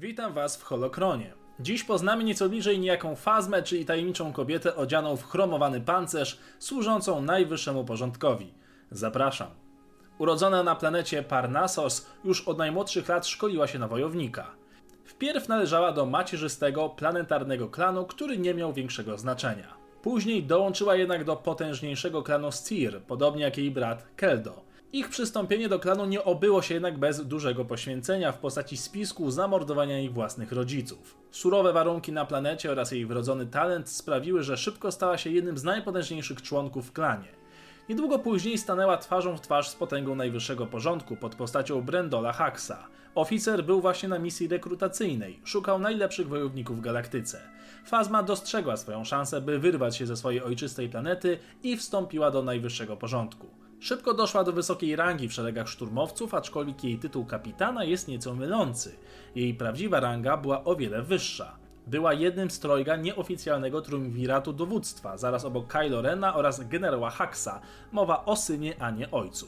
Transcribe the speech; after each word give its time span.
Witam 0.00 0.32
Was 0.32 0.56
w 0.56 0.62
Holokronie. 0.62 1.32
Dziś 1.60 1.84
poznamy 1.84 2.24
nieco 2.24 2.48
bliżej 2.48 2.78
niejaką 2.78 3.16
Fazmę, 3.16 3.62
czyli 3.62 3.84
tajemniczą 3.84 4.32
kobietę 4.32 4.76
odzianą 4.76 5.16
w 5.16 5.24
chromowany 5.24 5.80
pancerz, 5.80 6.38
służącą 6.58 7.22
najwyższemu 7.22 7.84
porządkowi. 7.84 8.54
Zapraszam. 8.90 9.48
Urodzona 10.18 10.62
na 10.62 10.74
planecie 10.74 11.22
Parnassos, 11.22 12.06
już 12.24 12.48
od 12.48 12.58
najmłodszych 12.58 13.08
lat 13.08 13.26
szkoliła 13.26 13.66
się 13.66 13.78
na 13.78 13.88
wojownika. 13.88 14.50
Wpierw 15.04 15.48
należała 15.48 15.92
do 15.92 16.06
macierzystego, 16.06 16.88
planetarnego 16.88 17.68
klanu, 17.68 18.06
który 18.06 18.38
nie 18.38 18.54
miał 18.54 18.72
większego 18.72 19.18
znaczenia. 19.18 19.74
Później 20.02 20.42
dołączyła 20.42 20.96
jednak 20.96 21.24
do 21.24 21.36
potężniejszego 21.36 22.22
klanu 22.22 22.52
Stir, 22.52 23.02
podobnie 23.02 23.42
jak 23.42 23.58
jej 23.58 23.70
brat 23.70 24.06
Keldo. 24.16 24.69
Ich 24.92 25.08
przystąpienie 25.08 25.68
do 25.68 25.78
klanu 25.78 26.06
nie 26.06 26.24
obyło 26.24 26.62
się 26.62 26.74
jednak 26.74 26.98
bez 26.98 27.26
dużego 27.26 27.64
poświęcenia 27.64 28.32
w 28.32 28.38
postaci 28.38 28.76
spisku 28.76 29.30
zamordowania 29.30 30.00
ich 30.00 30.12
własnych 30.12 30.52
rodziców. 30.52 31.16
Surowe 31.30 31.72
warunki 31.72 32.12
na 32.12 32.26
planecie 32.26 32.72
oraz 32.72 32.92
jej 32.92 33.06
wrodzony 33.06 33.46
talent 33.46 33.88
sprawiły, 33.88 34.42
że 34.42 34.56
szybko 34.56 34.92
stała 34.92 35.18
się 35.18 35.30
jednym 35.30 35.58
z 35.58 35.64
najpotężniejszych 35.64 36.42
członków 36.42 36.88
w 36.88 36.92
klanie. 36.92 37.28
Niedługo 37.88 38.18
później 38.18 38.58
stanęła 38.58 38.96
twarzą 38.96 39.36
w 39.36 39.40
twarz 39.40 39.68
z 39.68 39.74
potęgą 39.74 40.14
najwyższego 40.14 40.66
porządku 40.66 41.16
pod 41.16 41.34
postacią 41.34 41.82
Brendola 41.82 42.32
Haxa. 42.32 42.88
Oficer 43.14 43.64
był 43.64 43.80
właśnie 43.80 44.08
na 44.08 44.18
misji 44.18 44.48
rekrutacyjnej, 44.48 45.40
szukał 45.44 45.78
najlepszych 45.78 46.28
wojowników 46.28 46.78
w 46.78 46.80
galaktyce. 46.80 47.40
Fazma 47.86 48.22
dostrzegła 48.22 48.76
swoją 48.76 49.04
szansę, 49.04 49.40
by 49.40 49.58
wyrwać 49.58 49.96
się 49.96 50.06
ze 50.06 50.16
swojej 50.16 50.42
ojczystej 50.42 50.88
planety 50.88 51.38
i 51.62 51.76
wstąpiła 51.76 52.30
do 52.30 52.42
najwyższego 52.42 52.96
porządku. 52.96 53.59
Szybko 53.80 54.14
doszła 54.14 54.44
do 54.44 54.52
wysokiej 54.52 54.96
rangi 54.96 55.28
w 55.28 55.32
szeregach 55.32 55.68
szturmowców, 55.68 56.34
aczkolwiek 56.34 56.84
jej 56.84 56.98
tytuł 56.98 57.24
kapitana 57.24 57.84
jest 57.84 58.08
nieco 58.08 58.34
mylący. 58.34 58.96
Jej 59.34 59.54
prawdziwa 59.54 60.00
ranga 60.00 60.36
była 60.36 60.64
o 60.64 60.76
wiele 60.76 61.02
wyższa. 61.02 61.56
Była 61.86 62.12
jednym 62.12 62.50
z 62.50 62.60
trojga 62.60 62.96
nieoficjalnego 62.96 63.82
triumviratu 63.82 64.52
dowództwa, 64.52 65.16
zaraz 65.16 65.44
obok 65.44 65.66
Kylo 65.66 66.02
Rena 66.02 66.34
oraz 66.34 66.68
generała 66.68 67.10
Haxa, 67.10 67.60
mowa 67.92 68.24
o 68.24 68.36
synie, 68.36 68.82
a 68.82 68.90
nie 68.90 69.10
ojcu. 69.10 69.46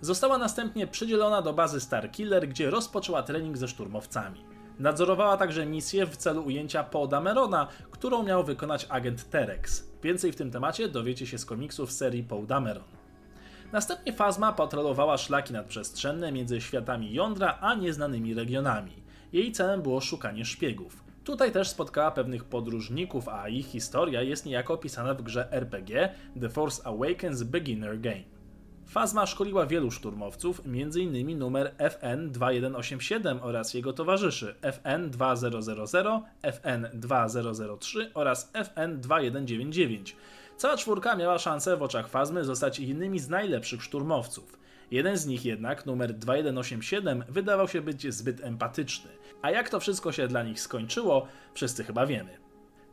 Została 0.00 0.38
następnie 0.38 0.86
przydzielona 0.86 1.42
do 1.42 1.52
bazy 1.52 1.80
Starkiller, 1.80 2.48
gdzie 2.48 2.70
rozpoczęła 2.70 3.22
trening 3.22 3.56
ze 3.56 3.68
szturmowcami. 3.68 4.44
Nadzorowała 4.78 5.36
także 5.36 5.66
misję 5.66 6.06
w 6.06 6.16
celu 6.16 6.44
ujęcia 6.44 6.84
Paul 6.84 7.08
Damerona, 7.08 7.66
którą 7.90 8.22
miał 8.22 8.44
wykonać 8.44 8.86
agent 8.88 9.30
Terex. 9.30 9.84
Więcej 10.02 10.32
w 10.32 10.36
tym 10.36 10.50
temacie 10.50 10.88
dowiecie 10.88 11.26
się 11.26 11.38
z 11.38 11.44
komiksów 11.44 11.92
serii 11.92 12.22
Paul 12.22 12.46
Dameron. 12.46 13.01
Następnie 13.72 14.12
Fazma 14.12 14.52
patrolowała 14.52 15.18
szlaki 15.18 15.52
nadprzestrzenne 15.52 16.32
między 16.32 16.60
światami 16.60 17.12
jądra 17.14 17.58
a 17.60 17.74
nieznanymi 17.74 18.34
regionami. 18.34 18.92
Jej 19.32 19.52
celem 19.52 19.82
było 19.82 20.00
szukanie 20.00 20.44
szpiegów. 20.44 21.04
Tutaj 21.24 21.52
też 21.52 21.68
spotkała 21.68 22.10
pewnych 22.10 22.44
podróżników, 22.44 23.28
a 23.28 23.48
ich 23.48 23.66
historia 23.66 24.22
jest 24.22 24.46
niejako 24.46 24.74
opisana 24.74 25.14
w 25.14 25.22
grze 25.22 25.52
RPG 25.52 26.14
The 26.40 26.48
Force 26.48 26.86
Awakens 26.86 27.42
Beginner 27.42 28.00
Game. 28.00 28.22
Fazma 28.86 29.26
szkoliła 29.26 29.66
wielu 29.66 29.90
szturmowców, 29.90 30.62
m.in. 30.66 31.38
numer 31.38 31.74
FN2187 31.78 33.38
oraz 33.42 33.74
jego 33.74 33.92
towarzyszy 33.92 34.54
FN2000, 34.62 36.20
FN2003 36.42 38.06
oraz 38.14 38.52
FN2199. 38.52 40.12
Cała 40.56 40.76
czwórka 40.76 41.16
miała 41.16 41.38
szansę 41.38 41.76
w 41.76 41.82
oczach 41.82 42.08
Fazmy 42.08 42.44
zostać 42.44 42.78
jednymi 42.78 43.18
z 43.18 43.28
najlepszych 43.28 43.82
szturmowców. 43.82 44.58
Jeden 44.90 45.16
z 45.16 45.26
nich 45.26 45.44
jednak, 45.44 45.86
numer 45.86 46.14
2187, 46.14 47.24
wydawał 47.28 47.68
się 47.68 47.80
być 47.80 48.14
zbyt 48.14 48.44
empatyczny. 48.44 49.10
A 49.42 49.50
jak 49.50 49.68
to 49.68 49.80
wszystko 49.80 50.12
się 50.12 50.28
dla 50.28 50.42
nich 50.42 50.60
skończyło, 50.60 51.26
wszyscy 51.54 51.84
chyba 51.84 52.06
wiemy. 52.06 52.42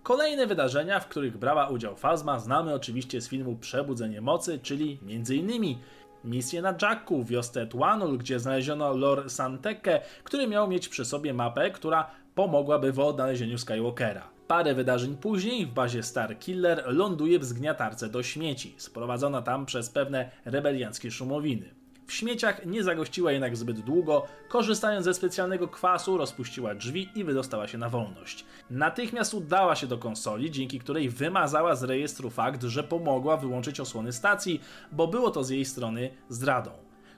Kolejne 0.04 0.48
wydarzenia, 0.48 1.00
w 1.00 1.08
których 1.08 1.38
brała 1.38 1.68
udział 1.68 1.96
Fazma, 1.96 2.40
znamy 2.40 2.74
oczywiście 2.74 3.22
z 3.22 3.30
filmu 3.30 3.56
Przebudzenie 3.56 4.22
Mocy, 4.22 4.60
czyli 4.60 5.00
m.in. 5.04 5.76
misję 6.24 6.62
na 6.62 6.76
Jacku, 6.82 7.24
wiosce 7.24 7.68
Twanul, 7.68 8.18
gdzie 8.18 8.40
znaleziono 8.40 8.94
Lor 8.94 9.30
Santeke, 9.30 10.02
który 10.24 10.48
miał 10.48 10.68
mieć 10.68 10.90
przy 10.90 11.06
sobie 11.06 11.34
mapę, 11.34 11.72
która 11.72 12.12
pomogłaby 12.40 12.92
w 12.92 13.00
odnalezieniu 13.00 13.58
Skywalkera. 13.58 14.30
Parę 14.48 14.74
wydarzeń 14.74 15.18
później 15.18 15.66
w 15.66 15.74
bazie 15.74 16.04
Star 16.04 16.40
Killer 16.40 16.84
ląduje 16.88 17.40
w 17.40 17.46
zgniatarce 17.46 18.10
do 18.10 18.24
śmieci, 18.24 18.76
sprowadzona 18.78 19.42
tam 19.42 19.66
przez 19.66 19.90
pewne 19.90 20.32
rebelianckie 20.46 21.12
szumowiny. 21.12 21.76
W 22.08 22.14
śmieciach 22.14 22.66
nie 22.66 22.84
zagościła 22.84 23.32
jednak 23.32 23.58
zbyt 23.58 23.80
długo, 23.80 24.26
korzystając 24.50 25.06
ze 25.06 25.14
specjalnego 25.14 25.68
kwasu 25.68 26.18
rozpuściła 26.18 26.76
drzwi 26.76 27.10
i 27.16 27.24
wydostała 27.24 27.68
się 27.68 27.78
na 27.78 27.90
wolność. 27.90 28.46
Natychmiast 28.70 29.34
udała 29.34 29.76
się 29.76 29.88
do 29.88 29.98
konsoli, 29.98 30.52
dzięki 30.52 30.80
której 30.80 31.10
wymazała 31.10 31.76
z 31.76 31.84
rejestru 31.84 32.30
fakt, 32.30 32.64
że 32.64 32.84
pomogła 32.84 33.38
wyłączyć 33.38 33.80
osłony 33.80 34.14
stacji, 34.14 34.62
bo 34.92 35.08
było 35.08 35.32
to 35.32 35.44
z 35.44 35.50
jej 35.50 35.66
strony 35.66 36.10
zdradą. 36.30 36.72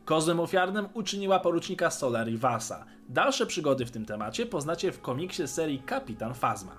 Kozłem 0.05 0.39
ofiarnym 0.39 0.87
uczyniła 0.93 1.39
porucznika 1.39 1.89
Solari 1.89 2.37
Vasa. 2.37 2.85
Dalsze 3.09 3.45
przygody 3.45 3.85
w 3.85 3.91
tym 3.91 4.05
temacie 4.05 4.45
poznacie 4.45 4.91
w 4.91 5.01
komiksie 5.01 5.47
serii 5.47 5.79
Kapitan 5.79 6.33
Phasma. 6.33 6.71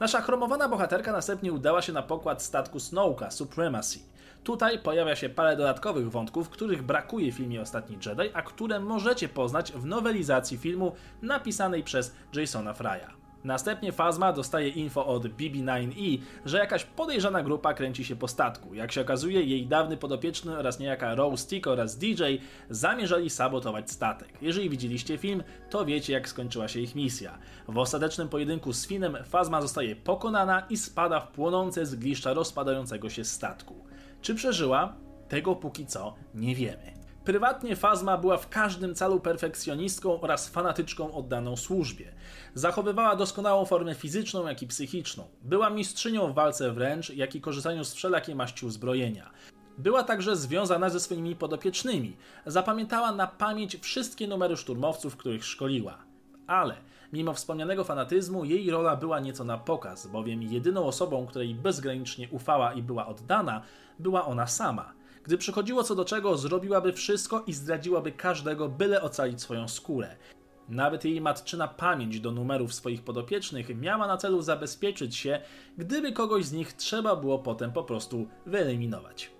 Nasza 0.00 0.20
chromowana 0.20 0.68
bohaterka 0.68 1.12
następnie 1.12 1.52
udała 1.52 1.82
się 1.82 1.92
na 1.92 2.02
pokład 2.02 2.42
statku 2.42 2.80
Snowka 2.80 3.30
Supremacy. 3.30 3.98
Tutaj 4.44 4.78
pojawia 4.78 5.16
się 5.16 5.28
parę 5.28 5.56
dodatkowych 5.56 6.10
wątków, 6.10 6.48
których 6.48 6.82
brakuje 6.82 7.32
w 7.32 7.34
filmie 7.34 7.60
Ostatni 7.60 7.98
Jedi, 8.06 8.30
a 8.34 8.42
które 8.42 8.80
możecie 8.80 9.28
poznać 9.28 9.72
w 9.72 9.86
nowelizacji 9.86 10.58
filmu 10.58 10.92
napisanej 11.22 11.84
przez 11.84 12.14
Jasona 12.34 12.74
Frya. 12.74 13.19
Następnie 13.44 13.92
Fazma 13.92 14.32
dostaje 14.32 14.68
info 14.68 15.06
od 15.06 15.24
BB9E, 15.24 16.18
że 16.44 16.58
jakaś 16.58 16.84
podejrzana 16.84 17.42
grupa 17.42 17.74
kręci 17.74 18.04
się 18.04 18.16
po 18.16 18.28
statku. 18.28 18.74
Jak 18.74 18.92
się 18.92 19.00
okazuje, 19.00 19.42
jej 19.42 19.66
dawny 19.66 19.96
podopieczny 19.96 20.58
oraz 20.58 20.78
niejaka 20.78 21.14
Rose 21.14 21.46
Tick 21.46 21.66
oraz 21.66 21.96
DJ 21.96 22.22
zamierzali 22.70 23.30
sabotować 23.30 23.90
statek. 23.90 24.28
Jeżeli 24.42 24.70
widzieliście 24.70 25.18
film, 25.18 25.42
to 25.70 25.84
wiecie 25.84 26.12
jak 26.12 26.28
skończyła 26.28 26.68
się 26.68 26.80
ich 26.80 26.94
misja. 26.94 27.38
W 27.68 27.78
ostatecznym 27.78 28.28
pojedynku 28.28 28.72
z 28.72 28.86
Finem 28.86 29.16
Fazma 29.24 29.62
zostaje 29.62 29.96
pokonana 29.96 30.66
i 30.70 30.76
spada 30.76 31.20
w 31.20 31.28
płonące 31.28 31.86
zgliszcza 31.86 32.32
rozpadającego 32.32 33.10
się 33.10 33.24
statku. 33.24 33.84
Czy 34.22 34.34
przeżyła? 34.34 34.96
Tego 35.28 35.56
póki 35.56 35.86
co 35.86 36.14
nie 36.34 36.54
wiemy. 36.54 36.99
Prywatnie 37.24 37.76
Fazma 37.76 38.18
była 38.18 38.36
w 38.36 38.48
każdym 38.48 38.94
calu 38.94 39.20
perfekcjonistką 39.20 40.20
oraz 40.20 40.48
fanatyczką 40.48 41.14
oddaną 41.14 41.56
służbie. 41.56 42.12
Zachowywała 42.54 43.16
doskonałą 43.16 43.64
formę 43.64 43.94
fizyczną, 43.94 44.46
jak 44.46 44.62
i 44.62 44.66
psychiczną. 44.66 45.24
Była 45.42 45.70
mistrzynią 45.70 46.32
w 46.32 46.34
walce 46.34 46.72
wręcz, 46.72 47.10
jak 47.10 47.34
i 47.34 47.40
korzystaniu 47.40 47.84
z 47.84 47.94
wszelakiej 47.94 48.34
maści 48.34 48.66
uzbrojenia. 48.66 49.30
Była 49.78 50.02
także 50.02 50.36
związana 50.36 50.90
ze 50.90 51.00
swoimi 51.00 51.36
podopiecznymi. 51.36 52.16
Zapamiętała 52.46 53.12
na 53.12 53.26
pamięć 53.26 53.76
wszystkie 53.76 54.28
numery 54.28 54.56
szturmowców, 54.56 55.16
których 55.16 55.44
szkoliła. 55.44 55.98
Ale 56.46 56.74
mimo 57.12 57.34
wspomnianego 57.34 57.84
fanatyzmu, 57.84 58.44
jej 58.44 58.70
rola 58.70 58.96
była 58.96 59.20
nieco 59.20 59.44
na 59.44 59.58
pokaz, 59.58 60.06
bowiem 60.06 60.42
jedyną 60.42 60.86
osobą, 60.86 61.26
której 61.26 61.54
bezgranicznie 61.54 62.28
ufała 62.30 62.72
i 62.72 62.82
była 62.82 63.06
oddana, 63.06 63.62
była 63.98 64.26
ona 64.26 64.46
sama. 64.46 64.99
Gdy 65.24 65.38
przychodziło 65.38 65.84
co 65.84 65.94
do 65.94 66.04
czego, 66.04 66.36
zrobiłaby 66.36 66.92
wszystko 66.92 67.44
i 67.46 67.52
zdradziłaby 67.52 68.12
każdego, 68.12 68.68
byle 68.68 69.02
ocalić 69.02 69.40
swoją 69.40 69.68
skórę. 69.68 70.16
Nawet 70.68 71.04
jej 71.04 71.20
matczyna 71.20 71.68
pamięć 71.68 72.20
do 72.20 72.32
numerów 72.32 72.74
swoich 72.74 73.02
podopiecznych 73.02 73.80
miała 73.80 74.06
na 74.06 74.16
celu 74.16 74.42
zabezpieczyć 74.42 75.16
się, 75.16 75.40
gdyby 75.78 76.12
kogoś 76.12 76.44
z 76.44 76.52
nich 76.52 76.72
trzeba 76.72 77.16
było 77.16 77.38
potem 77.38 77.72
po 77.72 77.84
prostu 77.84 78.28
wyeliminować. 78.46 79.30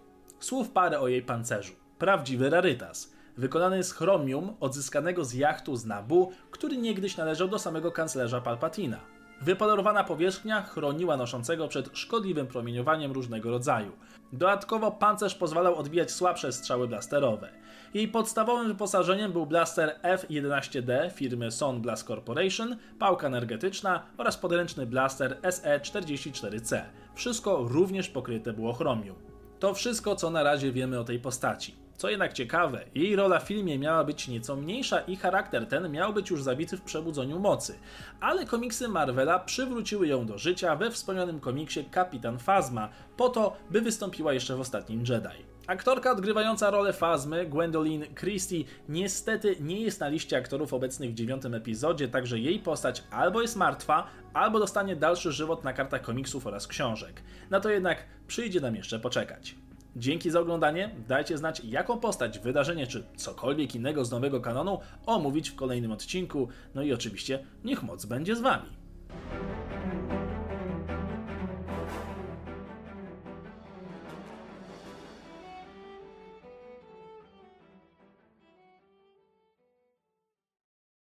Słów 0.41 0.71
parę 0.71 1.01
o 1.01 1.09
jej 1.09 1.23
pancerzu. 1.23 1.73
Prawdziwy 1.99 2.51
rarytas. 2.51 3.13
Wykonany 3.37 3.85
z 3.85 3.93
chromium 3.93 4.57
odzyskanego 4.61 5.25
z 5.25 5.35
jachtu 5.35 5.77
z 5.77 5.87
Nabu, 5.87 6.33
który 6.51 6.77
niegdyś 6.77 7.17
należał 7.17 7.49
do 7.49 7.59
samego 7.59 7.93
kanclerza 7.93 8.41
Palpatina. 8.41 9.01
Wypolerowana 9.41 10.05
powierzchnia 10.05 10.63
chroniła 10.63 11.17
noszącego 11.17 11.69
przed 11.69 11.91
szkodliwym 11.93 12.47
promieniowaniem 12.47 13.13
różnego 13.13 13.51
rodzaju. 13.51 13.93
Dodatkowo 14.33 14.91
pancerz 14.91 15.35
pozwalał 15.35 15.77
odbijać 15.77 16.11
słabsze 16.11 16.53
strzały 16.53 16.89
blasterowe. 16.89 17.49
Jej 17.95 18.09
podstawowym 18.09 18.69
wyposażeniem 18.69 19.33
był 19.33 19.47
blaster 19.47 19.99
F-11D 20.03 21.11
firmy 21.11 21.51
Son 21.51 21.81
Blast 21.81 22.07
Corporation, 22.07 22.77
pałka 22.99 23.27
energetyczna 23.27 24.03
oraz 24.19 24.37
podręczny 24.37 24.87
blaster 24.87 25.39
SE-44C. 25.43 26.83
Wszystko 27.15 27.65
również 27.69 28.09
pokryte 28.09 28.53
było 28.53 28.73
chromium. 28.73 29.17
To 29.59 29.75
wszystko, 29.75 30.17
co 30.17 30.31
na 30.31 30.43
razie 30.43 30.73
wiemy 30.73 31.01
o 31.01 31.05
tej 31.05 31.19
postaci. 31.19 31.80
Co 32.01 32.11
jednak 32.11 32.33
ciekawe, 32.33 32.85
jej 32.95 33.17
rola 33.17 33.41
w 33.41 33.47
filmie 33.47 33.79
miała 33.79 34.05
być 34.05 34.29
nieco 34.29 34.57
mniejsza 34.57 35.01
i 35.01 35.17
charakter 35.17 35.67
ten 35.67 35.91
miał 35.91 36.13
być 36.13 36.31
już 36.31 36.43
zabity 36.43 36.77
w 36.77 36.83
Przebudzeniu 36.83 37.39
Mocy, 37.39 37.79
ale 38.21 38.47
komiksy 38.47 38.89
Marvela 38.89 39.39
przywróciły 39.39 40.07
ją 40.07 40.27
do 40.27 40.39
życia 40.39 40.77
we 40.77 40.91
wspomnianym 40.91 41.41
komiksie 41.41 41.85
Kapitan 41.85 42.39
Phasma, 42.39 42.89
po 43.17 43.29
to, 43.29 43.57
by 43.71 43.81
wystąpiła 43.81 44.33
jeszcze 44.33 44.57
w 44.57 44.61
ostatnim 44.61 44.99
Jedi. 45.01 45.45
Aktorka 45.67 46.13
odgrywająca 46.13 46.71
rolę 46.71 46.93
Fazmy, 46.93 47.47
Gwendolyn 47.47 48.15
Christie, 48.15 48.65
niestety 48.89 49.57
nie 49.61 49.81
jest 49.81 50.01
na 50.01 50.09
liście 50.09 50.37
aktorów 50.37 50.75
obecnych 50.75 51.11
w 51.11 51.15
dziewiątym 51.15 51.55
epizodzie, 51.55 52.09
także 52.09 52.39
jej 52.39 52.59
postać 52.59 53.05
albo 53.11 53.43
jest 53.43 53.57
martwa, 53.57 54.07
albo 54.35 54.59
dostanie 54.59 54.97
dalszy 54.97 55.33
żywot 55.33 55.65
na 55.65 55.73
kartach 55.73 56.03
komiksów 56.03 56.47
oraz 56.47 56.67
książek. 56.67 57.23
Na 57.51 57.61
to 57.61 57.71
jednak 57.71 58.05
przyjdzie 58.27 58.61
nam 58.61 58.77
jeszcze 58.77 59.01
poczekać. 59.01 59.55
Dzięki 59.97 60.31
za 60.31 60.41
oglądanie, 60.41 60.91
dajcie 61.09 61.39
znać 61.39 61.63
jaką 61.65 62.01
postać, 62.01 62.39
wydarzenie 62.39 62.87
czy 62.87 63.05
cokolwiek 63.17 63.75
innego 63.75 64.05
z 64.05 64.11
nowego 64.11 64.41
kanonu 64.41 64.79
omówić 65.07 65.51
w 65.51 65.55
kolejnym 65.55 65.93
odcinku, 65.93 66.49
no 66.75 66.83
i 66.83 66.93
oczywiście 66.93 67.45
niech 67.65 67.83
moc 67.83 68.07
będzie 68.07 68.37
z 68.37 68.41
Wami. 68.41 68.69